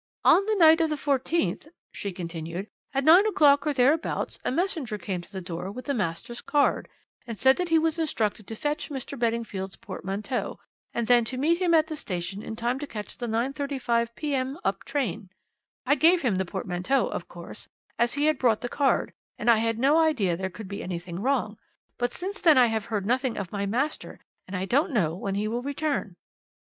"'On 0.25 0.43
the 0.47 0.55
night 0.55 0.81
of 0.81 0.89
the 0.89 0.95
14th,' 0.95 1.67
she 1.91 2.11
continued, 2.11 2.67
'at 2.91 3.03
nine 3.03 3.27
o'clock 3.27 3.67
or 3.67 3.71
thereabouts, 3.71 4.39
a 4.43 4.49
messenger 4.51 4.97
came 4.97 5.21
to 5.21 5.31
the 5.31 5.41
door 5.41 5.71
with 5.71 5.85
the 5.85 5.93
master's 5.93 6.41
card, 6.41 6.89
and 7.27 7.37
said 7.37 7.55
that 7.57 7.69
he 7.69 7.77
was 7.77 7.99
instructed 7.99 8.47
to 8.47 8.55
fetch 8.55 8.89
Mr. 8.89 9.15
Beddingfield's 9.15 9.75
portmanteau, 9.75 10.59
and 10.91 11.05
then 11.05 11.23
to 11.25 11.37
meet 11.37 11.59
him 11.59 11.75
at 11.75 11.85
the 11.85 11.95
station 11.95 12.41
in 12.41 12.55
time 12.55 12.79
to 12.79 12.87
catch 12.87 13.15
the 13.19 13.27
9.35 13.27 14.15
p.m. 14.15 14.57
up 14.63 14.83
train. 14.85 15.29
I 15.85 15.93
gave 15.93 16.23
him 16.23 16.33
the 16.37 16.45
portmanteau, 16.45 17.05
of 17.09 17.27
course, 17.27 17.69
as 17.99 18.15
he 18.15 18.25
had 18.25 18.39
brought 18.39 18.61
the 18.61 18.69
card, 18.69 19.13
and 19.37 19.51
I 19.51 19.57
had 19.57 19.77
no 19.77 19.99
idea 19.99 20.35
there 20.35 20.49
could 20.49 20.67
be 20.67 20.81
anything 20.81 21.19
wrong; 21.19 21.59
but 21.99 22.11
since 22.11 22.41
then 22.41 22.57
I 22.57 22.65
have 22.65 22.85
heard 22.85 23.05
nothing 23.05 23.37
of 23.37 23.51
my 23.51 23.67
master, 23.67 24.19
and 24.47 24.55
I 24.57 24.65
don't 24.65 24.93
know 24.93 25.13
when 25.15 25.35
he 25.35 25.47
will 25.47 25.61
return.' 25.61 26.15